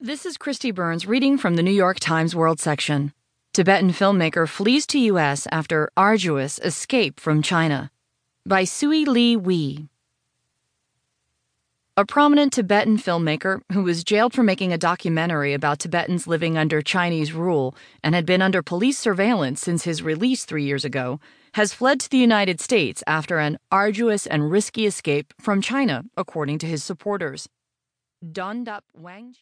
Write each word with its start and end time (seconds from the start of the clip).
This 0.00 0.26
is 0.26 0.36
Kristi 0.36 0.74
Burns 0.74 1.06
reading 1.06 1.38
from 1.38 1.54
the 1.54 1.62
New 1.62 1.70
York 1.70 2.00
Times 2.00 2.34
World 2.34 2.60
section. 2.60 3.12
Tibetan 3.52 3.90
filmmaker 3.90 4.46
flees 4.46 4.86
to 4.88 4.98
U.S. 4.98 5.46
after 5.52 5.88
arduous 5.96 6.58
escape 6.58 7.20
from 7.20 7.42
China. 7.42 7.90
By 8.44 8.64
Sui 8.64 9.04
Lee 9.04 9.36
Wee. 9.36 9.88
A 11.96 12.04
prominent 12.04 12.52
Tibetan 12.52 12.98
filmmaker 12.98 13.60
who 13.72 13.84
was 13.84 14.04
jailed 14.04 14.34
for 14.34 14.42
making 14.42 14.72
a 14.72 14.78
documentary 14.78 15.54
about 15.54 15.78
Tibetans 15.78 16.26
living 16.26 16.58
under 16.58 16.82
Chinese 16.82 17.32
rule 17.32 17.74
and 18.02 18.16
had 18.16 18.26
been 18.26 18.42
under 18.42 18.62
police 18.62 18.98
surveillance 18.98 19.60
since 19.60 19.84
his 19.84 20.02
release 20.02 20.44
three 20.44 20.64
years 20.64 20.84
ago 20.84 21.20
has 21.54 21.72
fled 21.72 22.00
to 22.00 22.10
the 22.10 22.18
United 22.18 22.60
States 22.60 23.02
after 23.06 23.38
an 23.38 23.58
arduous 23.70 24.26
and 24.26 24.50
risky 24.50 24.86
escape 24.86 25.32
from 25.40 25.62
China, 25.62 26.04
according 26.16 26.58
to 26.58 26.66
his 26.66 26.82
supporters. 26.84 27.48
Dhondup 28.22 28.82
Wang. 28.92 29.32